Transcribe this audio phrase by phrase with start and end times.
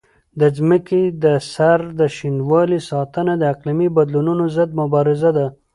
[0.39, 5.47] د ځمکې د سر د شینوالي ساتنه د اقلیمي بدلونونو ضد مبارزه ده.